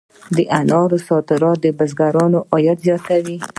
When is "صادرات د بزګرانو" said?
1.07-2.39